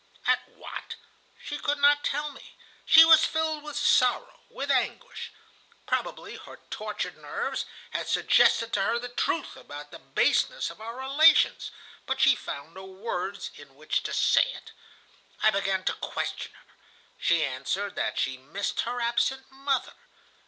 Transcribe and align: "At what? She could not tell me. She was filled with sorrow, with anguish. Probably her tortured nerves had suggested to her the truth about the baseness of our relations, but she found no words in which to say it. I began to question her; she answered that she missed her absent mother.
"At 0.25 0.47
what? 0.47 0.95
She 1.43 1.59
could 1.59 1.77
not 1.77 2.03
tell 2.03 2.31
me. 2.31 2.55
She 2.87 3.05
was 3.05 3.23
filled 3.23 3.61
with 3.61 3.77
sorrow, 3.77 4.39
with 4.49 4.71
anguish. 4.71 5.31
Probably 5.85 6.37
her 6.37 6.57
tortured 6.71 7.17
nerves 7.17 7.65
had 7.91 8.07
suggested 8.09 8.73
to 8.73 8.81
her 8.81 8.97
the 8.97 9.09
truth 9.09 9.55
about 9.55 9.91
the 9.91 9.99
baseness 9.99 10.71
of 10.71 10.81
our 10.81 10.95
relations, 10.97 11.69
but 12.07 12.19
she 12.19 12.33
found 12.33 12.73
no 12.73 12.85
words 12.85 13.51
in 13.55 13.75
which 13.75 14.01
to 14.01 14.11
say 14.11 14.51
it. 14.55 14.71
I 15.43 15.51
began 15.51 15.83
to 15.83 15.93
question 15.93 16.53
her; 16.55 16.73
she 17.19 17.43
answered 17.45 17.93
that 17.95 18.17
she 18.17 18.37
missed 18.37 18.81
her 18.81 18.99
absent 18.99 19.51
mother. 19.51 19.93